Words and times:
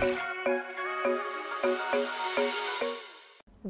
thank 0.00 0.18
you 0.18 0.29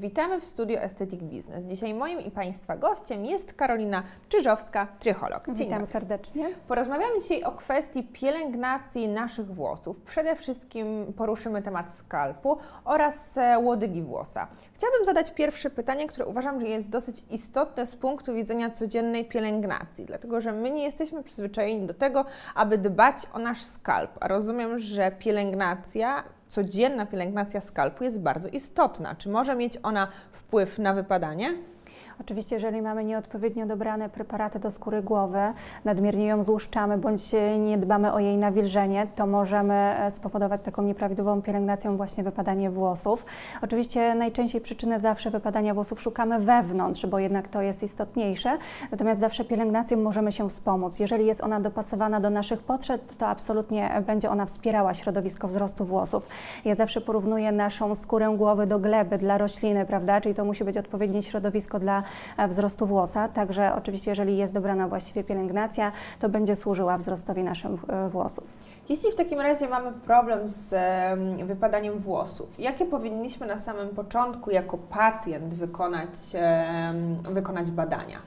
Witamy 0.01 0.41
w 0.41 0.45
studio 0.45 0.81
Aesthetic 0.81 1.21
Business. 1.21 1.65
Dzisiaj 1.65 1.95
moim 1.95 2.21
i 2.21 2.31
Państwa 2.31 2.77
gościem 2.77 3.25
jest 3.25 3.53
Karolina 3.53 4.03
Czyżowska, 4.29 4.87
trycholog. 4.99 5.47
Dzień 5.47 5.57
Witam 5.57 5.71
dobry. 5.71 5.87
serdecznie. 5.87 6.49
Porozmawiamy 6.69 7.21
dzisiaj 7.21 7.45
o 7.45 7.53
kwestii 7.53 8.03
pielęgnacji 8.03 9.09
naszych 9.09 9.55
włosów. 9.55 9.97
Przede 10.01 10.37
wszystkim 10.37 11.13
poruszymy 11.17 11.63
temat 11.63 11.95
skalpu 11.95 12.59
oraz 12.85 13.37
e, 13.37 13.59
łodygi 13.59 14.03
włosa. 14.03 14.49
Chciałabym 14.75 15.05
zadać 15.05 15.31
pierwsze 15.31 15.71
pytanie, 15.71 16.07
które 16.07 16.27
uważam, 16.27 16.61
że 16.61 16.67
jest 16.67 16.91
dosyć 16.91 17.25
istotne 17.31 17.87
z 17.87 17.97
punktu 17.97 18.35
widzenia 18.35 18.71
codziennej 18.71 19.25
pielęgnacji, 19.25 20.05
dlatego 20.07 20.41
że 20.41 20.53
my 20.53 20.71
nie 20.71 20.85
jesteśmy 20.85 21.23
przyzwyczajeni 21.23 21.87
do 21.87 21.95
tego, 21.95 22.25
aby 22.55 22.79
dbać 22.79 23.17
o 23.33 23.39
nasz 23.39 23.63
skalp, 23.63 24.11
a 24.21 24.29
rozumiem, 24.29 24.79
że 24.79 25.13
pielęgnacja 25.19 26.25
codzienna 26.51 27.07
pielęgnacja 27.07 27.61
skalpu 27.61 28.05
jest 28.05 28.21
bardzo 28.21 28.49
istotna. 28.49 29.15
Czy 29.15 29.29
może 29.29 29.55
mieć 29.55 29.79
ona 29.83 30.09
wpływ 30.33 30.79
na 30.79 30.95
wypadanie? 30.95 31.55
Oczywiście, 32.21 32.57
jeżeli 32.57 32.83
mamy 32.83 33.05
nieodpowiednio 33.05 33.67
dobrane 33.67 34.09
preparaty 34.09 34.59
do 34.59 34.71
skóry 34.71 35.03
głowy, 35.03 35.39
nadmiernie 35.85 36.27
ją 36.27 36.45
złuszczamy 36.45 36.99
bądź 36.99 37.23
nie 37.59 37.79
dbamy 37.79 38.13
o 38.13 38.19
jej 38.19 38.37
nawilżenie, 38.37 39.07
to 39.17 39.27
możemy 39.27 39.75
e, 39.75 40.11
spowodować 40.11 40.63
taką 40.63 40.83
nieprawidłową 40.83 41.43
pielęgnacją 41.43 41.97
właśnie 41.97 42.25
wypadanie 42.25 42.71
włosów. 42.71 43.25
Oczywiście 43.63 44.15
najczęściej 44.15 44.61
przyczynę 44.61 45.01
zawsze 45.01 45.31
wypadania 45.31 45.75
włosów 45.75 46.01
szukamy 46.01 46.39
wewnątrz, 46.39 47.07
bo 47.07 47.19
jednak 47.19 47.49
to 47.49 47.63
jest 47.63 47.83
istotniejsze, 47.83 48.59
natomiast 48.91 49.21
zawsze 49.21 49.45
pielęgnacją 49.45 49.97
możemy 49.97 50.33
się 50.33 50.49
wspomóc. 50.49 51.01
Jeżeli 51.01 51.27
jest 51.27 51.41
ona 51.41 51.61
dopasowana 51.61 52.21
do 52.21 52.31
naszych 52.31 52.63
potrzeb, 52.63 53.17
to 53.19 53.27
absolutnie 53.27 54.03
będzie 54.07 54.31
ona 54.31 54.47
wspierała 54.47 54.95
środowisko 54.95 55.49
wzrostu 55.49 55.85
włosów. 55.85 56.29
Ja 56.65 56.75
zawsze 56.75 57.01
porównuję 57.01 57.53
naszą 57.53 57.95
skórę 57.95 58.35
głowy 58.37 58.67
do 58.67 58.79
gleby 58.79 59.19
dla 59.19 59.39
rośliny, 59.39 59.87
prawda? 59.87 60.21
Czyli 60.21 60.35
to 60.35 60.45
musi 60.45 60.65
być 60.65 60.77
odpowiednie 60.77 61.23
środowisko 61.23 61.79
dla 61.79 62.03
wzrostu 62.49 62.87
włosa. 62.87 63.29
Także 63.29 63.75
oczywiście, 63.75 64.11
jeżeli 64.11 64.37
jest 64.37 64.53
dobrana 64.53 64.89
właściwie 64.89 65.25
pielęgnacja, 65.25 65.93
to 66.19 66.29
będzie 66.29 66.57
służyła 66.57 66.97
wzrostowi 66.97 67.43
naszych 67.43 67.71
e, 67.89 68.09
włosów. 68.09 68.45
Jeśli 68.89 69.13
w 69.13 69.15
takim 69.15 69.41
razie 69.41 69.69
mamy 69.69 69.93
problem 69.93 70.49
z 70.49 70.75
wypadaniem 71.45 71.99
włosów, 71.99 72.59
jakie 72.59 72.85
powinniśmy 72.85 73.47
na 73.47 73.59
samym 73.59 73.89
początku 73.89 74.51
jako 74.51 74.79
pacjent 74.79 75.55
wykonać, 75.55 76.11
wykonać 77.31 77.71
badania? 77.71 78.19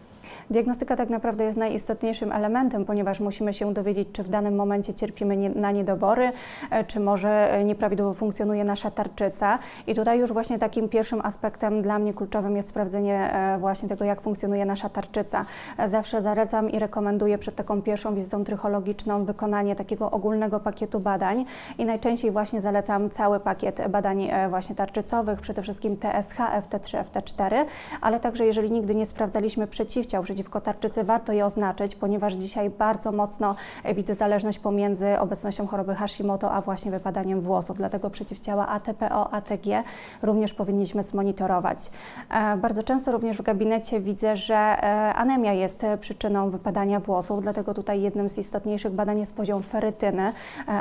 Diagnostyka 0.53 0.95
tak 0.95 1.09
naprawdę 1.09 1.43
jest 1.43 1.57
najistotniejszym 1.57 2.31
elementem, 2.31 2.85
ponieważ 2.85 3.19
musimy 3.19 3.53
się 3.53 3.73
dowiedzieć, 3.73 4.07
czy 4.13 4.23
w 4.23 4.29
danym 4.29 4.55
momencie 4.55 4.93
cierpimy 4.93 5.37
nie, 5.37 5.49
na 5.49 5.71
niedobory, 5.71 6.31
e, 6.71 6.83
czy 6.83 6.99
może 6.99 7.53
e, 7.53 7.63
nieprawidłowo 7.63 8.13
funkcjonuje 8.13 8.63
nasza 8.63 8.91
tarczyca. 8.91 9.59
I 9.87 9.95
tutaj 9.95 10.19
już 10.19 10.33
właśnie 10.33 10.59
takim 10.59 10.89
pierwszym 10.89 11.21
aspektem 11.23 11.81
dla 11.81 11.99
mnie 11.99 12.13
kluczowym 12.13 12.55
jest 12.55 12.69
sprawdzenie 12.69 13.33
e, 13.33 13.57
właśnie 13.57 13.89
tego, 13.89 14.05
jak 14.05 14.21
funkcjonuje 14.21 14.65
nasza 14.65 14.89
tarczyca. 14.89 15.45
Zawsze 15.85 16.21
zalecam 16.21 16.69
i 16.69 16.79
rekomenduję 16.79 17.37
przed 17.37 17.55
taką 17.55 17.81
pierwszą 17.81 18.15
wizytą 18.15 18.43
trychologiczną 18.43 19.25
wykonanie 19.25 19.75
takiego 19.75 20.11
ogólnego 20.11 20.59
pakietu 20.59 20.99
badań 20.99 21.45
i 21.77 21.85
najczęściej 21.85 22.31
właśnie 22.31 22.61
zalecam 22.61 23.09
cały 23.09 23.39
pakiet 23.39 23.81
badań 23.89 24.29
właśnie 24.49 24.75
tarczycowych, 24.75 25.41
przede 25.41 25.61
wszystkim 25.61 25.97
TSH, 25.97 26.37
FT3, 26.37 27.03
FT4, 27.03 27.65
ale 28.01 28.19
także 28.19 28.45
jeżeli 28.45 28.71
nigdy 28.71 28.95
nie 28.95 29.05
sprawdzaliśmy 29.05 29.67
przeciwciał 29.67 30.23
przeciwko 30.43 30.61
tarczycy, 30.61 31.03
warto 31.03 31.33
je 31.33 31.45
oznaczyć, 31.45 31.95
ponieważ 31.95 32.33
dzisiaj 32.33 32.69
bardzo 32.69 33.11
mocno 33.11 33.55
e, 33.83 33.93
widzę 33.93 34.13
zależność 34.13 34.59
pomiędzy 34.59 35.19
obecnością 35.19 35.67
choroby 35.67 35.95
Hashimoto, 35.95 36.51
a 36.51 36.61
właśnie 36.61 36.91
wypadaniem 36.91 37.41
włosów. 37.41 37.77
Dlatego 37.77 38.09
przeciwciała 38.09 38.67
ATPO, 38.67 39.33
ATG 39.33 39.83
również 40.21 40.53
powinniśmy 40.53 41.03
zmonitorować. 41.03 41.91
E, 42.29 42.57
bardzo 42.57 42.83
często 42.83 43.11
również 43.11 43.37
w 43.37 43.41
gabinecie 43.41 44.01
widzę, 44.01 44.35
że 44.35 44.55
e, 44.55 45.13
anemia 45.13 45.53
jest 45.53 45.85
przyczyną 45.99 46.49
wypadania 46.49 46.99
włosów, 46.99 47.41
dlatego 47.41 47.73
tutaj 47.73 48.01
jednym 48.01 48.29
z 48.29 48.37
istotniejszych 48.37 48.93
badań 48.93 49.19
jest 49.19 49.35
poziom 49.35 49.63
ferytyny, 49.63 50.33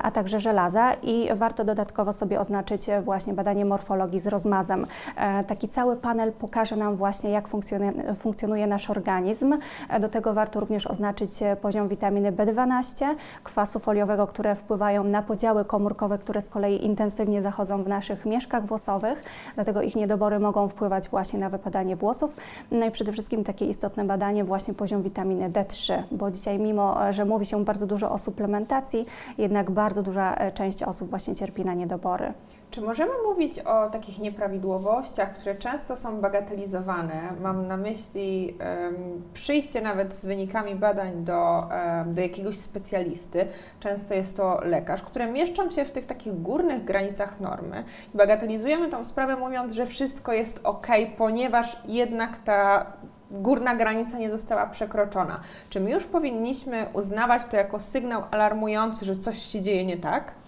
a 0.03 0.11
także 0.11 0.41
żelaza 0.41 0.93
i 1.03 1.29
warto 1.35 1.65
dodatkowo 1.65 2.13
sobie 2.13 2.41
oznaczyć 2.41 2.87
właśnie 3.05 3.35
badanie 3.35 3.65
morfologii 3.65 4.21
z 4.21 4.27
rozmazem. 4.27 4.87
Taki 5.47 5.69
cały 5.69 5.97
panel 5.97 6.33
pokaże 6.33 6.77
nam 6.77 6.97
właśnie, 6.97 7.31
jak 7.31 7.49
funkcjonuje, 7.49 8.15
funkcjonuje 8.15 8.67
nasz 8.67 8.91
organizm 8.91 9.42
organizm. 9.43 9.59
E, 9.89 10.01
do 10.01 10.09
tego 10.09 10.35
warto 10.35 10.61
również 10.61 10.87
oznaczyć 10.87 11.43
e, 11.43 11.57
poziom 11.57 11.89
witaminy 11.89 12.33
B12, 12.33 13.15
kwasu 13.45 13.79
foliowego, 13.79 14.27
które 14.27 14.55
wpływają 14.55 15.05
na 15.05 15.23
podziały 15.23 15.65
komórkowe, 15.65 16.19
które 16.19 16.41
z 16.41 16.49
kolei 16.49 16.85
intensywnie 16.85 17.43
zachodzą 17.43 17.83
w 17.83 17.89
naszych 17.89 18.27
mieszkach 18.27 18.67
włosowych, 18.67 19.23
dlatego 19.55 19.83
ich 19.83 19.97
niedobory 19.97 20.39
mogą 20.39 20.69
wpływać 20.69 21.09
właśnie 21.09 21.39
na 21.39 21.51
wypadanie 21.51 21.97
włosów. 21.97 22.37
No 22.71 22.87
i 22.87 22.91
przede 22.91 23.13
wszystkim 23.13 23.45
takie 23.45 23.67
istotne 23.67 24.05
badanie 24.05 24.45
właśnie 24.45 24.75
poziom 24.75 25.03
witaminy 25.03 25.51
D3, 25.51 26.03
bo 26.11 26.31
dzisiaj 26.31 26.59
mimo, 26.59 27.09
e, 27.09 27.13
że 27.13 27.25
mówi 27.25 27.47
się 27.47 27.65
bardzo 27.65 27.87
dużo 27.87 28.11
o 28.11 28.19
suplementacji, 28.19 29.07
jednak 29.39 29.71
bardzo 29.71 30.03
duża 30.03 30.37
część 30.55 30.83
osób 30.83 31.11
właśnie 31.11 31.35
cierpi 31.35 31.65
na 31.65 31.75
niedobory. 31.75 32.33
Czy 32.73 32.81
możemy 32.81 33.13
mówić 33.29 33.59
o 33.59 33.91
takich 33.91 34.19
nieprawidłowościach, 34.19 35.33
które 35.33 35.55
często 35.55 35.97
są 35.97 36.21
bagatelizowane? 36.21 37.33
Mam 37.41 37.67
na 37.67 37.77
myśli 37.77 38.59
um, 38.61 39.23
przyjście 39.35 39.81
nawet 39.81 40.15
z 40.15 40.25
wynikami 40.25 40.75
badań 40.75 41.25
do, 41.25 41.67
um, 41.71 42.15
do 42.15 42.21
jakiegoś 42.21 42.59
specjalisty, 42.59 43.49
często 43.81 44.15
jest 44.15 44.37
to 44.37 44.61
lekarz, 44.65 45.03
które 45.03 45.33
mieszczą 45.33 45.71
się 45.71 45.85
w 45.85 45.91
tych 45.91 46.07
takich 46.07 46.43
górnych 46.43 46.85
granicach 46.85 47.41
normy. 47.41 47.85
Bagatelizujemy 48.15 48.89
tą 48.89 49.05
sprawę 49.05 49.37
mówiąc, 49.37 49.73
że 49.73 49.87
wszystko 49.87 50.33
jest 50.33 50.61
ok, 50.65 50.87
ponieważ 51.19 51.83
jednak 51.85 52.39
ta 52.39 52.87
górna 53.31 53.77
granica 53.77 54.19
nie 54.19 54.31
została 54.31 54.67
przekroczona. 54.67 55.41
Czy 55.71 55.81
my 55.81 55.91
już 55.91 56.05
powinniśmy 56.05 56.87
uznawać 56.93 57.43
to 57.45 57.57
jako 57.57 57.79
sygnał 57.79 58.23
alarmujący, 58.31 59.05
że 59.05 59.17
coś 59.17 59.39
się 59.39 59.61
dzieje 59.61 59.85
nie 59.85 59.97
tak? 59.97 60.42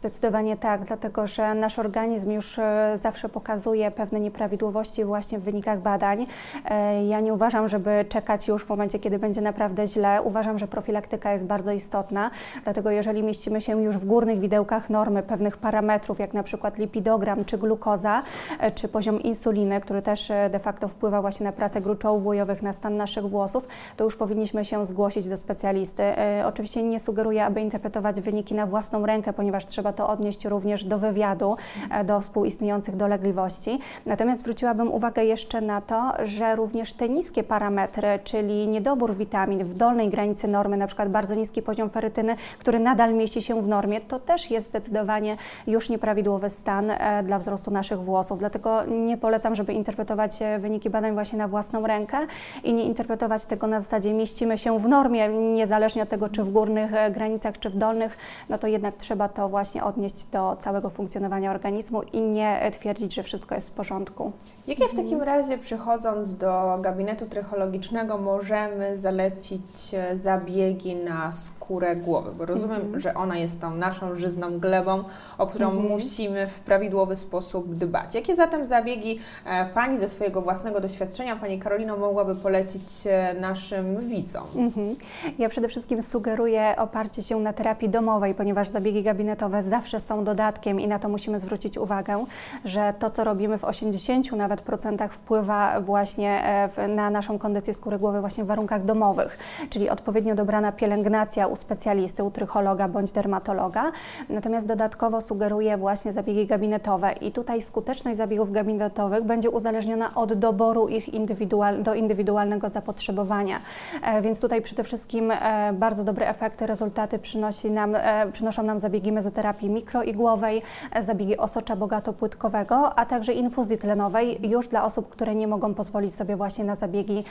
Zdecydowanie 0.00 0.56
tak, 0.56 0.84
dlatego 0.84 1.26
że 1.26 1.54
nasz 1.54 1.78
organizm 1.78 2.30
już 2.30 2.58
e, 2.58 2.92
zawsze 2.94 3.28
pokazuje 3.28 3.90
pewne 3.90 4.18
nieprawidłowości 4.18 5.04
właśnie 5.04 5.38
w 5.38 5.42
wynikach 5.42 5.80
badań. 5.80 6.26
E, 6.64 7.06
ja 7.06 7.20
nie 7.20 7.34
uważam, 7.34 7.68
żeby 7.68 8.04
czekać 8.08 8.48
już 8.48 8.64
w 8.64 8.68
momencie, 8.68 8.98
kiedy 8.98 9.18
będzie 9.18 9.40
naprawdę 9.40 9.86
źle. 9.86 10.22
Uważam, 10.22 10.58
że 10.58 10.68
profilaktyka 10.68 11.32
jest 11.32 11.44
bardzo 11.44 11.72
istotna, 11.72 12.30
dlatego 12.64 12.90
jeżeli 12.90 13.22
mieścimy 13.22 13.60
się 13.60 13.82
już 13.82 13.96
w 13.96 14.04
górnych 14.04 14.40
widełkach 14.40 14.90
normy 14.90 15.22
pewnych 15.22 15.56
parametrów, 15.56 16.18
jak 16.18 16.34
na 16.34 16.42
przykład 16.42 16.78
lipidogram 16.78 17.44
czy 17.44 17.58
glukoza, 17.58 18.22
e, 18.60 18.70
czy 18.70 18.88
poziom 18.88 19.22
insuliny, 19.22 19.80
który 19.80 20.02
też 20.02 20.32
de 20.50 20.58
facto 20.58 20.88
wpływa 20.88 21.20
właśnie 21.20 21.44
na 21.44 21.52
pracę 21.52 21.80
gruczołów 21.80 22.26
łojowych, 22.26 22.62
na 22.62 22.72
stan 22.72 22.96
naszych 22.96 23.28
włosów, 23.28 23.66
to 23.96 24.04
już 24.04 24.16
powinniśmy 24.16 24.64
się 24.64 24.86
zgłosić 24.86 25.28
do 25.28 25.36
specjalisty. 25.36 26.02
Oczywiście 26.44 26.82
nie 26.82 27.00
sugeruję, 27.00 27.44
aby 27.44 27.60
interpretować 27.60 28.20
wyniki 28.20 28.54
na 28.54 28.66
własną 28.66 29.06
rękę, 29.06 29.32
ponieważ 29.32 29.66
trzeba 29.66 29.87
trzeba 29.88 30.06
to 30.06 30.12
odnieść 30.12 30.44
również 30.44 30.84
do 30.84 30.98
wywiadu, 30.98 31.56
e, 31.90 32.04
do 32.04 32.20
współistniejących 32.20 32.96
dolegliwości. 32.96 33.78
Natomiast 34.06 34.40
zwróciłabym 34.40 34.92
uwagę 34.92 35.24
jeszcze 35.24 35.60
na 35.60 35.80
to, 35.80 36.12
że 36.24 36.56
również 36.56 36.92
te 36.92 37.08
niskie 37.08 37.44
parametry, 37.44 38.18
czyli 38.24 38.68
niedobór 38.68 39.16
witamin 39.16 39.64
w 39.64 39.74
dolnej 39.74 40.08
granicy 40.08 40.48
normy, 40.48 40.76
na 40.76 40.86
przykład 40.86 41.08
bardzo 41.10 41.34
niski 41.34 41.62
poziom 41.62 41.90
ferytyny, 41.90 42.36
który 42.58 42.78
nadal 42.78 43.14
mieści 43.14 43.42
się 43.42 43.62
w 43.62 43.68
normie, 43.68 44.00
to 44.00 44.18
też 44.18 44.50
jest 44.50 44.66
zdecydowanie 44.66 45.36
już 45.66 45.88
nieprawidłowy 45.88 46.50
stan 46.50 46.90
e, 46.90 47.22
dla 47.22 47.38
wzrostu 47.38 47.70
naszych 47.70 48.02
włosów. 48.02 48.38
Dlatego 48.38 48.84
nie 48.84 49.16
polecam, 49.16 49.54
żeby 49.54 49.72
interpretować 49.72 50.42
e, 50.42 50.58
wyniki 50.58 50.90
badań 50.90 51.12
właśnie 51.12 51.38
na 51.38 51.48
własną 51.48 51.86
rękę 51.86 52.18
i 52.64 52.72
nie 52.72 52.84
interpretować 52.84 53.44
tego 53.44 53.66
na 53.66 53.80
zasadzie 53.80 54.14
mieścimy 54.14 54.58
się 54.58 54.78
w 54.78 54.88
normie, 54.88 55.28
niezależnie 55.28 56.02
od 56.02 56.08
tego, 56.08 56.28
czy 56.28 56.44
w 56.44 56.50
górnych 56.50 56.90
granicach, 57.10 57.58
czy 57.58 57.70
w 57.70 57.76
dolnych, 57.76 58.16
no 58.48 58.58
to 58.58 58.66
jednak 58.66 58.96
trzeba 58.96 59.28
to 59.28 59.48
właśnie 59.48 59.77
właśnie 59.78 59.84
odnieść 59.84 60.24
do 60.24 60.56
całego 60.60 60.90
funkcjonowania 60.90 61.50
organizmu 61.50 62.02
i 62.02 62.20
nie 62.20 62.70
twierdzić, 62.72 63.14
że 63.14 63.22
wszystko 63.22 63.54
jest 63.54 63.68
w 63.68 63.72
porządku. 63.72 64.32
Jakie 64.66 64.88
w 64.88 64.96
takim 64.96 65.22
razie 65.22 65.58
przychodząc 65.58 66.34
do 66.34 66.78
gabinetu 66.80 67.26
trychologicznego 67.26 68.18
możemy 68.18 68.96
zalecić 68.96 69.94
e, 69.94 70.16
zabiegi 70.16 70.96
na 70.96 71.32
skórę 71.32 71.57
głowy? 71.96 72.30
Bo 72.38 72.46
rozumiem, 72.46 72.80
mhm. 72.80 73.00
że 73.00 73.14
ona 73.14 73.36
jest 73.36 73.60
tą 73.60 73.74
naszą 73.74 74.14
żyzną 74.14 74.58
glebą, 74.58 75.04
o 75.38 75.46
którą 75.46 75.70
mhm. 75.70 75.88
musimy 75.88 76.46
w 76.46 76.60
prawidłowy 76.60 77.16
sposób 77.16 77.74
dbać. 77.74 78.14
Jakie 78.14 78.34
zatem 78.34 78.66
zabiegi 78.66 79.18
e, 79.44 79.66
Pani 79.66 79.98
ze 79.98 80.08
swojego 80.08 80.42
własnego 80.42 80.80
doświadczenia, 80.80 81.36
Pani 81.36 81.58
Karolino, 81.58 81.96
mogłaby 81.96 82.36
polecić 82.36 82.90
e, 83.06 83.34
naszym 83.40 84.00
widzom? 84.00 84.46
Mhm. 84.54 84.96
Ja 85.38 85.48
przede 85.48 85.68
wszystkim 85.68 86.02
sugeruję 86.02 86.74
oparcie 86.78 87.22
się 87.22 87.40
na 87.40 87.52
terapii 87.52 87.88
domowej, 87.88 88.34
ponieważ 88.34 88.68
zabiegi 88.68 89.02
gabinetowe 89.02 89.62
zawsze 89.62 90.00
są 90.00 90.24
dodatkiem 90.24 90.80
i 90.80 90.88
na 90.88 90.98
to 90.98 91.08
musimy 91.08 91.38
zwrócić 91.38 91.78
uwagę, 91.78 92.24
że 92.64 92.94
to, 92.98 93.10
co 93.10 93.24
robimy 93.24 93.58
w 93.58 93.64
80, 93.64 94.32
nawet 94.32 94.60
procentach 94.60 95.12
wpływa 95.12 95.80
właśnie 95.80 96.42
w, 96.68 96.88
na 96.88 97.10
naszą 97.10 97.38
kondycję 97.38 97.74
skóry 97.74 97.98
głowy 97.98 98.20
właśnie 98.20 98.44
w 98.44 98.46
warunkach 98.46 98.84
domowych, 98.84 99.38
czyli 99.70 99.90
odpowiednio 99.90 100.34
dobrana 100.34 100.72
pielęgnacja 100.72 101.48
specjalisty, 101.58 102.24
u 102.24 102.30
trychologa 102.30 102.88
bądź 102.88 103.12
dermatologa. 103.12 103.92
Natomiast 104.28 104.66
dodatkowo 104.66 105.20
sugeruje 105.20 105.76
właśnie 105.76 106.12
zabiegi 106.12 106.46
gabinetowe 106.46 107.12
i 107.12 107.32
tutaj 107.32 107.62
skuteczność 107.62 108.16
zabiegów 108.16 108.52
gabinetowych 108.52 109.24
będzie 109.24 109.50
uzależniona 109.50 110.14
od 110.14 110.34
doboru 110.34 110.88
ich 110.88 111.14
indywidual, 111.14 111.82
do 111.82 111.94
indywidualnego 111.94 112.68
zapotrzebowania. 112.68 113.60
E, 114.02 114.22
więc 114.22 114.40
tutaj 114.40 114.62
przede 114.62 114.84
wszystkim 114.84 115.30
e, 115.30 115.72
bardzo 115.72 116.04
dobre 116.04 116.28
efekty, 116.28 116.66
rezultaty 116.66 117.18
przynosi 117.18 117.70
nam, 117.70 117.94
e, 117.94 118.32
przynoszą 118.32 118.62
nam 118.62 118.78
zabiegi 118.78 119.12
mezoterapii 119.12 119.70
mikroigłowej, 119.70 120.62
zabiegi 121.00 121.36
osocza 121.36 121.76
bogato-płytkowego, 121.76 122.92
a 122.96 123.06
także 123.06 123.32
infuzji 123.32 123.78
tlenowej 123.78 124.48
już 124.50 124.68
dla 124.68 124.84
osób, 124.84 125.08
które 125.08 125.34
nie 125.34 125.48
mogą 125.48 125.74
pozwolić 125.74 126.14
sobie 126.14 126.36
właśnie 126.36 126.64
na 126.64 126.74
zabiegi 126.74 127.24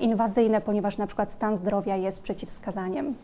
inwazyjne, 0.00 0.60
ponieważ 0.60 0.98
na 0.98 1.06
przykład 1.06 1.32
stan 1.32 1.56
zdrowia 1.56 1.96
jest 1.96 2.22
przeciwwskazaniem. 2.22 3.14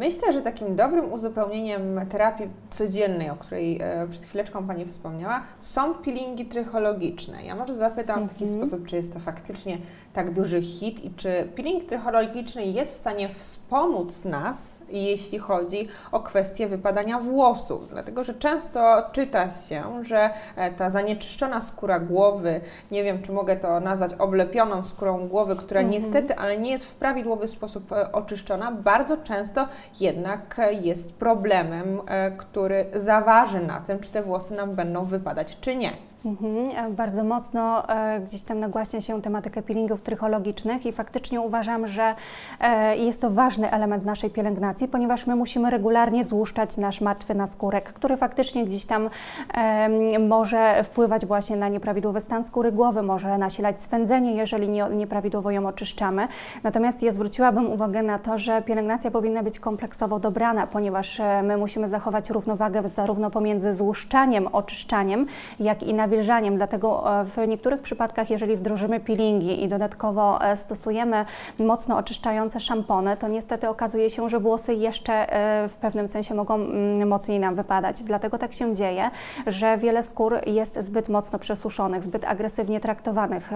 Myślę, 0.00 0.32
że 0.32 0.42
takim 0.42 0.76
dobrym 0.76 1.12
uzupełnieniem 1.12 2.00
terapii 2.08 2.48
codziennej, 2.70 3.30
o 3.30 3.36
której 3.36 3.80
e, 3.82 4.06
przed 4.10 4.24
chwileczką 4.24 4.66
Pani 4.66 4.86
wspomniała, 4.86 5.42
są 5.60 5.94
peelingi 5.94 6.46
trychologiczne. 6.46 7.44
Ja 7.44 7.54
może 7.54 7.74
zapytam 7.74 8.24
w 8.24 8.28
taki 8.28 8.44
mm 8.44 8.56
-hmm. 8.56 8.66
sposób, 8.66 8.86
czy 8.86 8.96
jest 8.96 9.12
to 9.12 9.20
faktycznie 9.20 9.78
tak 10.12 10.30
duży 10.30 10.62
hit 10.62 11.04
i 11.04 11.10
czy 11.10 11.48
peeling 11.56 11.84
trychologiczny 11.84 12.66
jest 12.66 12.92
w 12.92 12.96
stanie 12.96 13.28
wspomóc 13.28 14.24
nas, 14.24 14.82
jeśli 14.88 15.38
chodzi 15.38 15.88
o 16.12 16.20
kwestię 16.20 16.66
wypadania 16.66 17.18
włosów. 17.18 17.88
Dlatego, 17.88 18.24
że 18.24 18.34
często 18.34 19.02
czyta 19.12 19.50
się, 19.50 20.04
że 20.04 20.30
e, 20.56 20.72
ta 20.72 20.90
zanieczyszczona 20.90 21.60
skóra 21.60 22.00
głowy, 22.00 22.60
nie 22.90 23.04
wiem, 23.04 23.22
czy 23.22 23.32
mogę 23.32 23.56
to 23.56 23.80
nazwać 23.80 24.14
oblepioną 24.14 24.82
skórą 24.82 25.28
głowy, 25.28 25.56
która 25.56 25.80
mm 25.80 25.92
-hmm. 25.92 25.94
niestety, 25.94 26.36
ale 26.36 26.58
nie 26.58 26.70
jest 26.70 26.90
w 26.90 26.94
prawidłowy 26.94 27.48
sposób 27.48 27.92
e, 27.92 28.12
oczyszczona, 28.12 28.72
bardzo 28.72 29.16
często 29.16 29.35
często 29.36 29.68
jednak 30.00 30.60
jest 30.82 31.14
problemem, 31.14 32.00
e, 32.06 32.30
który 32.30 32.86
zaważy 32.94 33.60
na 33.60 33.80
tym, 33.80 34.00
czy 34.00 34.10
te 34.10 34.22
włosy 34.22 34.54
nam 34.54 34.74
będą 34.74 35.04
wypadać, 35.04 35.56
czy 35.60 35.76
nie. 35.76 35.92
Mhm, 36.26 36.86
e, 36.86 36.90
bardzo 36.90 37.24
mocno 37.24 37.88
e, 37.88 38.20
gdzieś 38.20 38.42
tam 38.42 38.58
nagłaśnia 38.58 39.00
się 39.00 39.22
tematykę 39.22 39.62
peelingów 39.62 40.00
trychologicznych 40.00 40.86
i 40.86 40.92
faktycznie 40.92 41.40
uważam, 41.40 41.86
że 41.86 42.14
e, 42.60 42.96
jest 42.96 43.20
to 43.20 43.30
ważny 43.30 43.70
element 43.70 44.04
naszej 44.04 44.30
pielęgnacji, 44.30 44.88
ponieważ 44.88 45.26
my 45.26 45.36
musimy 45.36 45.70
regularnie 45.70 46.24
złuszczać 46.24 46.76
nasz 46.76 47.00
martwy 47.00 47.34
naskórek, 47.34 47.92
który 47.92 48.16
faktycznie 48.16 48.64
gdzieś 48.64 48.86
tam 48.86 49.10
e, 49.54 50.18
może 50.18 50.84
wpływać 50.84 51.26
właśnie 51.26 51.56
na 51.56 51.68
nieprawidłowy 51.68 52.20
stan 52.20 52.44
skóry 52.44 52.72
głowy, 52.72 53.02
może 53.02 53.38
nasilać 53.38 53.80
swędzenie, 53.80 54.32
jeżeli 54.32 54.68
nie, 54.68 54.86
nieprawidłowo 54.90 55.50
ją 55.50 55.66
oczyszczamy. 55.66 56.28
Natomiast 56.62 57.02
ja 57.02 57.12
zwróciłabym 57.12 57.72
uwagę 57.72 58.02
na 58.02 58.18
to, 58.18 58.38
że 58.38 58.62
pielęgnacja 58.62 59.10
powinna 59.10 59.42
być 59.42 59.58
kompleksowo 59.58 60.18
dobrana, 60.18 60.66
ponieważ 60.66 61.20
e, 61.20 61.42
my 61.42 61.56
musimy 61.56 61.88
zachować 61.88 62.30
równowagę 62.30 62.88
zarówno 62.88 63.30
pomiędzy 63.30 63.74
złuszczaniem, 63.74 64.46
oczyszczaniem, 64.46 65.26
jak 65.60 65.82
i 65.82 65.94
nawilżaniem 65.94 66.15
dlatego 66.56 67.20
e, 67.20 67.24
w 67.24 67.48
niektórych 67.48 67.80
przypadkach, 67.80 68.30
jeżeli 68.30 68.56
wdrożymy 68.56 69.00
peelingi 69.00 69.64
i 69.64 69.68
dodatkowo 69.68 70.44
e, 70.44 70.56
stosujemy 70.56 71.24
mocno 71.58 71.96
oczyszczające 71.96 72.60
szampony, 72.60 73.16
to 73.16 73.28
niestety 73.28 73.68
okazuje 73.68 74.10
się, 74.10 74.28
że 74.28 74.38
włosy 74.40 74.74
jeszcze 74.74 75.32
e, 75.32 75.68
w 75.68 75.74
pewnym 75.74 76.08
sensie 76.08 76.34
mogą 76.34 76.54
mm, 76.54 77.08
mocniej 77.08 77.40
nam 77.40 77.54
wypadać. 77.54 78.02
Dlatego 78.02 78.38
tak 78.38 78.52
się 78.52 78.74
dzieje, 78.74 79.10
że 79.46 79.78
wiele 79.78 80.02
skór 80.02 80.38
jest 80.46 80.78
zbyt 80.80 81.08
mocno 81.08 81.38
przesuszonych, 81.38 82.04
zbyt 82.04 82.24
agresywnie 82.24 82.80
traktowanych, 82.80 83.50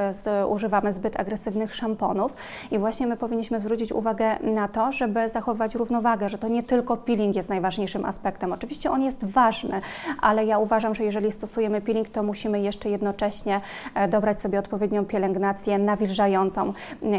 używamy 0.49 0.93
zbyt 0.93 1.21
agresywnych 1.21 1.75
szamponów 1.75 2.35
i 2.71 2.79
właśnie 2.79 3.07
my 3.07 3.17
powinniśmy 3.17 3.61
zwrócić 3.61 3.93
uwagę 3.93 4.39
na 4.43 4.69
to, 4.69 4.93
żeby 4.93 5.29
zachować 5.29 5.75
równowagę, 5.75 6.29
że 6.29 6.39
to 6.39 6.49
nie 6.49 6.63
tylko 6.63 6.97
peeling 6.97 7.37
jest 7.37 7.49
najważniejszym 7.49 8.05
aspektem. 8.05 8.53
Oczywiście 8.53 8.91
on 8.91 9.03
jest 9.03 9.25
ważny, 9.25 9.81
ale 10.21 10.45
ja 10.45 10.59
uważam, 10.59 10.95
że 10.95 11.05
jeżeli 11.05 11.33
stosujemy 11.33 11.81
peeling, 11.81 12.09
to 12.09 12.23
musimy 12.23 12.50
musimy 12.51 12.65
jeszcze 12.67 12.91
jednocześnie 12.91 13.61
e, 13.95 14.09
dobrać 14.09 14.41
sobie 14.41 14.59
odpowiednią 14.59 15.05
pielęgnację 15.05 15.79
nawilżającą. 15.79 16.73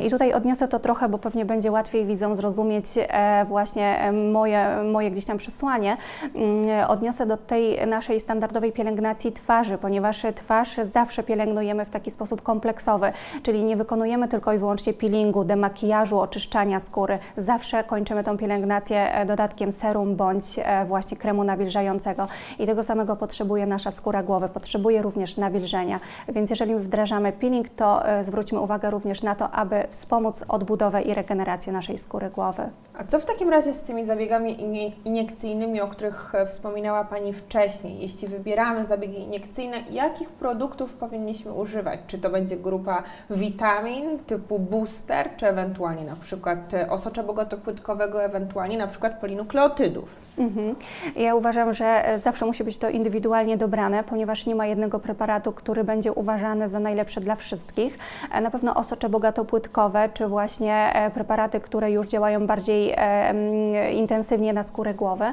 I 0.04 0.10
tutaj 0.10 0.34
odniosę 0.34 0.68
to 0.68 0.80
trochę, 0.80 1.10
bo 1.10 1.18
pewnie 1.18 1.46
będzie 1.46 1.72
łatwiej 1.72 2.06
widzom 2.06 2.36
zrozumieć 2.36 2.86
e, 2.98 3.46
właśnie 3.46 4.00
e, 4.00 4.12
moje, 4.12 4.84
moje 4.92 5.12
gdzieś 5.12 5.26
tam 5.26 5.38
przesłanie. 5.38 5.98
Mm, 6.36 6.90
odniosę 6.90 7.26
do 7.26 7.38
tej 7.38 7.88
naszej 7.88 8.20
standardowej 8.20 8.72
pielęgnacji 8.72 9.32
twarzy, 9.32 9.78
ponieważ 9.78 10.26
twarz 10.36 10.76
zawsze 10.82 11.24
pielęgnujemy 11.24 11.86
w 11.86 11.90
taki 11.90 12.12
sposób 12.12 12.42
kompleksowy, 12.42 13.12
czyli 13.44 13.64
nie 13.64 13.76
wykonujemy 13.76 14.28
tylko 14.28 14.54
i 14.54 14.58
wyłącznie 14.58 14.94
peelingu, 14.94 15.44
demakijażu, 15.44 16.20
oczyszczania 16.20 16.80
skóry. 16.80 17.20
Zawsze 17.38 17.84
kończymy 17.84 18.24
tą 18.24 18.38
pielęgnację 18.38 19.26
dodatkiem 19.28 19.72
serum 19.72 20.16
bądź 20.16 20.46
właśnie 20.86 21.18
kremu 21.18 21.44
nawilżającego 21.44 22.28
i 22.60 22.66
tego 22.66 22.84
samego 22.84 23.16
potrzebuje 23.16 23.66
nasza 23.66 23.92
skóra 23.92 24.24
głowy. 24.24 24.50
Potrzebuje 24.50 25.02
również 25.12 25.38
nawilżenia. 25.38 26.00
Więc 26.30 26.50
jeżeli 26.50 26.76
wdrażamy 26.76 27.32
peeling, 27.32 27.70
to 27.70 28.08
e, 28.08 28.24
zwróćmy 28.24 28.60
uwagę 28.60 28.90
również 28.90 29.24
na 29.24 29.36
to, 29.36 29.52
aby 29.52 29.84
wspomóc 29.90 30.44
odbudowę 30.48 31.02
i 31.02 31.14
regenerację 31.14 31.74
naszej 31.74 31.98
skóry 31.98 32.30
głowy. 32.30 32.70
A 32.94 33.04
co 33.04 33.20
w 33.20 33.26
takim 33.26 33.50
razie 33.50 33.74
z 33.74 33.82
tymi 33.82 34.06
zabiegami 34.06 34.58
iniekcyjnymi, 35.06 35.82
o 35.82 35.88
których 35.88 36.36
e, 36.36 36.46
wspominała 36.46 37.04
Pani 37.04 37.34
wcześniej? 37.34 38.00
Jeśli 38.00 38.28
wybieramy 38.28 38.86
zabiegi 38.86 39.22
iniekcyjne, 39.22 39.78
jakich 39.90 40.30
produktów 40.30 40.94
powinniśmy 40.94 41.54
używać? 41.54 42.00
Czy 42.08 42.18
to 42.18 42.30
będzie 42.30 42.58
grupa 42.58 43.04
witamin 43.30 44.20
typu 44.20 44.60
booster, 44.60 45.30
czy 45.38 45.48
ewentualnie 45.48 46.04
na 46.04 46.16
przykład 46.16 46.74
e, 46.74 46.90
osocza 46.90 47.24
bogatopłytkowego, 47.24 48.24
ewentualnie 48.24 48.78
na 48.78 48.88
przykład 48.88 49.20
polinukleotydów? 49.20 50.20
Mhm. 50.38 50.76
Ja 51.16 51.36
uważam, 51.36 51.74
że 51.74 52.04
zawsze 52.24 52.46
musi 52.46 52.64
być 52.64 52.78
to 52.78 52.90
indywidualnie 52.90 53.58
dobrane, 53.58 54.04
ponieważ 54.04 54.46
nie 54.46 54.56
ma 54.56 54.68
jednego 54.68 55.00
preparatu, 55.02 55.52
który 55.52 55.84
będzie 55.84 56.14
uważany 56.14 56.70
za 56.70 56.80
najlepszy 56.80 57.20
dla 57.20 57.36
wszystkich. 57.36 57.98
E, 58.32 58.42
na 58.42 58.52
pewno 58.52 58.76
osocze 58.76 59.10
bogatopłytkowe, 59.10 60.10
czy 60.14 60.28
właśnie 60.28 60.94
e, 60.94 61.12
preparaty, 61.12 61.60
które 61.60 61.92
już 61.92 62.08
działają 62.08 62.48
bardziej 62.48 62.94
e, 62.98 63.92
intensywnie 63.92 64.54
na 64.54 64.64
skórę 64.64 64.94
głowy, 64.94 65.26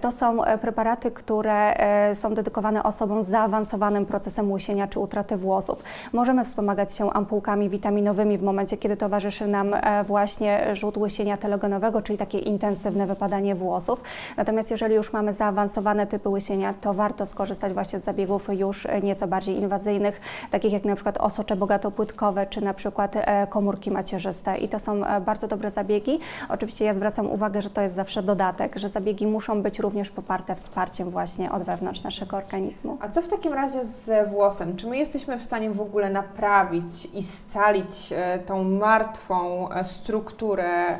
to 0.00 0.12
są 0.12 0.38
preparaty, 0.60 1.10
które 1.10 1.74
są 2.14 2.34
dedykowane 2.34 2.82
osobom 2.82 3.22
z 3.22 3.28
zaawansowanym 3.28 4.06
procesem 4.06 4.52
łysienia 4.52 4.88
czy 4.88 5.00
utraty 5.00 5.36
włosów. 5.36 5.82
Możemy 6.12 6.44
wspomagać 6.44 6.94
się 6.94 7.12
ampułkami 7.12 7.68
witaminowymi 7.68 8.38
w 8.38 8.42
momencie, 8.42 8.76
kiedy 8.76 8.96
towarzyszy 8.96 9.46
nam 9.46 9.74
właśnie 10.04 10.74
rzut 10.74 10.96
łysienia 10.96 11.36
telogenowego, 11.36 12.02
czyli 12.02 12.18
takie 12.18 12.38
intensywne 12.38 13.06
wypadanie 13.06 13.54
włosów. 13.54 14.02
Natomiast 14.36 14.70
jeżeli 14.70 14.94
już 14.94 15.12
mamy 15.12 15.32
zaawansowane 15.32 16.06
typy 16.06 16.28
łysienia, 16.28 16.74
to 16.80 16.94
warto 16.94 17.26
skorzystać 17.26 17.72
właśnie 17.72 17.98
z 17.98 18.04
zabiegów 18.04 18.48
już 18.52 18.86
nieco 19.02 19.11
nieco 19.12 19.26
bardziej 19.28 19.56
inwazyjnych, 19.56 20.20
takich 20.50 20.72
jak 20.72 20.84
na 20.84 20.94
przykład 20.94 21.18
osocze 21.18 21.56
bogatopłytkowe, 21.56 22.46
czy 22.46 22.60
na 22.60 22.74
przykład 22.74 23.16
e, 23.16 23.46
komórki 23.46 23.90
macierzyste 23.90 24.58
i 24.58 24.68
to 24.68 24.78
są 24.78 25.04
e, 25.04 25.20
bardzo 25.20 25.48
dobre 25.48 25.70
zabiegi. 25.70 26.18
Oczywiście 26.48 26.84
ja 26.84 26.94
zwracam 26.94 27.30
uwagę, 27.30 27.62
że 27.62 27.70
to 27.70 27.80
jest 27.80 27.94
zawsze 27.94 28.22
dodatek, 28.22 28.76
że 28.76 28.88
zabiegi 28.88 29.26
muszą 29.26 29.62
być 29.62 29.78
również 29.78 30.10
poparte 30.10 30.54
wsparciem 30.54 31.10
właśnie 31.10 31.52
od 31.52 31.62
wewnątrz 31.62 32.02
naszego 32.02 32.36
organizmu. 32.36 32.98
A 33.00 33.08
co 33.08 33.22
w 33.22 33.28
takim 33.28 33.52
razie 33.52 33.84
z 33.84 34.28
włosem? 34.28 34.76
Czy 34.76 34.86
my 34.86 34.96
jesteśmy 34.96 35.38
w 35.38 35.42
stanie 35.42 35.70
w 35.70 35.80
ogóle 35.80 36.10
naprawić 36.10 37.08
i 37.14 37.22
scalić 37.22 38.12
e, 38.12 38.38
tą 38.38 38.64
martwą 38.64 39.68
strukturę 39.82 40.98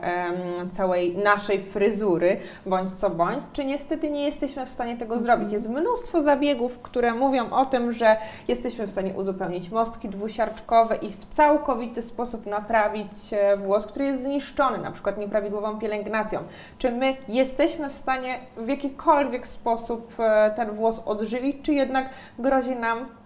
całej 0.70 1.16
naszej 1.16 1.60
fryzury, 1.60 2.36
bądź 2.66 2.92
co 2.92 3.10
bądź, 3.10 3.38
czy 3.52 3.64
niestety 3.64 4.10
nie 4.10 4.24
jesteśmy 4.24 4.66
w 4.66 4.68
stanie 4.68 4.96
tego 4.96 5.20
zrobić? 5.20 5.52
Jest 5.52 5.70
mnóstwo 5.70 6.20
zabiegów, 6.20 6.78
które 6.78 7.14
mówią 7.14 7.50
o 7.50 7.66
tym, 7.66 7.92
że 7.92 8.01
jesteśmy 8.48 8.86
w 8.86 8.90
stanie 8.90 9.14
uzupełnić 9.14 9.70
mostki 9.70 10.08
dwusiarczkowe 10.08 10.96
i 10.96 11.10
w 11.10 11.24
całkowity 11.24 12.02
sposób 12.02 12.46
naprawić 12.46 13.12
e, 13.32 13.56
włos, 13.56 13.86
który 13.86 14.04
jest 14.04 14.22
zniszczony, 14.22 14.78
na 14.78 14.90
przykład 14.90 15.18
nieprawidłową 15.18 15.78
pielęgnacją. 15.78 16.40
Czy 16.78 16.90
my 16.90 17.16
jesteśmy 17.28 17.88
w 17.88 17.92
stanie 17.92 18.38
w 18.56 18.68
jakikolwiek 18.68 19.46
sposób 19.46 20.14
e, 20.18 20.52
ten 20.56 20.70
włos 20.70 21.02
odżywić, 21.06 21.56
czy 21.62 21.72
jednak 21.72 22.10
grozi 22.38 22.76
nam 22.76 23.21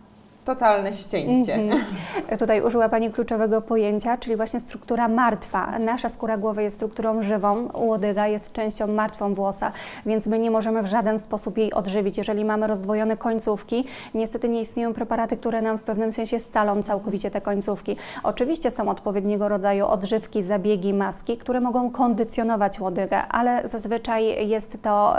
totalne 0.46 0.94
ścięcie. 0.94 1.54
Mm 1.54 1.78
-hmm. 1.78 2.38
Tutaj 2.38 2.62
użyła 2.62 2.88
Pani 2.88 3.12
kluczowego 3.12 3.62
pojęcia, 3.62 4.18
czyli 4.18 4.36
właśnie 4.36 4.60
struktura 4.60 5.08
martwa. 5.08 5.78
Nasza 5.78 6.08
skóra 6.08 6.36
głowy 6.36 6.62
jest 6.62 6.76
strukturą 6.76 7.22
żywą, 7.22 7.68
łodyga 7.74 8.26
jest 8.26 8.52
częścią 8.52 8.86
martwą 8.86 9.34
włosa, 9.34 9.72
więc 10.06 10.26
my 10.26 10.38
nie 10.38 10.50
możemy 10.50 10.82
w 10.82 10.86
żaden 10.86 11.18
sposób 11.18 11.58
jej 11.58 11.72
odżywić. 11.72 12.18
Jeżeli 12.18 12.44
mamy 12.44 12.66
rozdwojone 12.66 13.16
końcówki, 13.16 13.84
niestety 14.14 14.48
nie 14.48 14.60
istnieją 14.60 14.94
preparaty, 14.94 15.36
które 15.36 15.62
nam 15.62 15.78
w 15.78 15.82
pewnym 15.82 16.12
sensie 16.12 16.38
scalą 16.40 16.82
całkowicie 16.82 17.30
te 17.30 17.40
końcówki. 17.40 17.96
Oczywiście 18.22 18.70
są 18.70 18.88
odpowiedniego 18.88 19.48
rodzaju 19.48 19.86
odżywki, 19.86 20.42
zabiegi, 20.42 20.94
maski, 20.94 21.36
które 21.36 21.60
mogą 21.60 21.90
kondycjonować 21.90 22.80
łodygę, 22.80 23.26
ale 23.28 23.68
zazwyczaj 23.68 24.48
jest 24.48 24.82
to, 24.82 25.16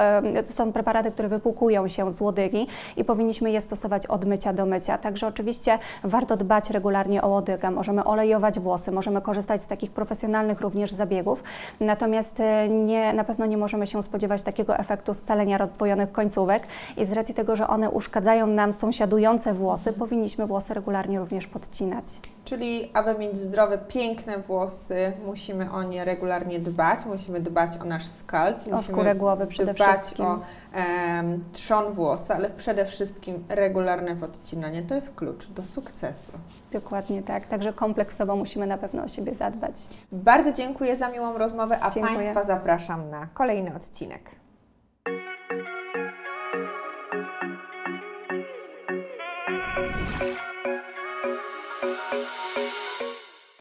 to 0.48 0.53
są 0.53 0.72
preparaty, 0.72 1.12
które 1.12 1.27
wypłukują 1.27 1.88
się 1.88 2.12
z 2.12 2.22
łodygi 2.22 2.67
i 2.98 3.03
powinniśmy 3.03 3.51
je 3.51 3.62
stosować 3.62 4.05
od 4.05 4.25
mycia 4.25 4.53
do 4.53 4.65
mycia. 4.65 4.98
Tak 4.98 5.16
Także 5.17 5.27
oczywiście 5.27 5.79
warto 6.03 6.38
dbać 6.38 6.69
regularnie 6.69 7.21
o 7.21 7.27
łodyga. 7.27 7.71
Możemy 7.71 8.03
olejować 8.03 8.59
włosy, 8.59 8.91
możemy 8.91 9.21
korzystać 9.21 9.62
z 9.62 9.67
takich 9.67 9.91
profesjonalnych 9.91 10.62
również 10.62 10.91
zabiegów. 10.91 11.43
Natomiast 11.79 12.39
e, 12.39 12.69
nie, 12.69 13.13
na 13.13 13.24
pewno 13.24 13.45
nie 13.45 13.57
możemy 13.57 13.88
się 13.88 14.03
spodziewać 14.03 14.41
takiego 14.41 14.77
efektu 14.77 15.13
scalenia 15.13 15.57
rozdwojonych 15.57 16.12
końcówek 16.12 16.67
i 16.97 17.05
z 17.05 17.12
racji 17.12 17.36
tego, 17.36 17.55
że 17.55 17.67
one 17.67 17.89
uszkadzają 17.89 18.47
nam 18.47 18.74
sąsiadujące 18.74 19.53
włosy, 19.53 19.93
powinniśmy 19.93 20.47
włosy 20.47 20.74
regularnie 20.74 21.19
również 21.19 21.47
podcinać. 21.47 22.05
Czyli, 22.48 22.92
aby 22.94 23.18
mieć 23.20 23.38
zdrowe, 23.38 23.77
piękne 23.77 24.38
włosy, 24.38 25.13
musimy 25.25 25.72
o 25.72 25.84
nie 25.84 26.06
regularnie 26.06 26.60
dbać, 26.60 27.06
musimy 27.06 27.39
dbać 27.39 27.77
o 27.77 27.86
nasz 27.86 28.06
skalp, 28.06 28.74
O 28.74 28.82
skórę 28.82 29.16
głowy 29.16 29.48
przede 29.48 29.74
dbać 29.74 29.98
wszystkim. 29.98 30.25
o 30.25 30.39
em, 30.74 31.44
trzon 31.54 31.94
włosa, 31.94 32.36
ale 32.36 32.50
przede 32.50 32.86
wszystkim 32.86 33.46
regularne 33.50 34.16
podcinanie. 34.16 34.84
To 34.84 34.96
jest 34.96 35.16
klucz 35.16 35.48
do 35.48 35.66
sukcesu. 35.66 36.32
Dokładnie 36.72 37.24
tak. 37.24 37.46
Także 37.46 37.74
kompleksowo 37.74 38.36
musimy 38.36 38.68
na 38.68 38.77
pewno 38.77 39.04
o 39.04 39.08
siebie 39.08 39.36
zadbać. 39.36 39.75
Bardzo 40.12 40.54
dziękuję 40.54 40.98
za 40.98 41.10
miłą 41.10 41.38
rozmowę, 41.38 41.77
a 41.82 41.89
Dziękuję. 41.89 42.16
Państwa 42.16 42.44
zapraszam 42.44 43.10
na 43.10 43.27
kolejny 43.34 43.75
odcinek. 43.75 44.22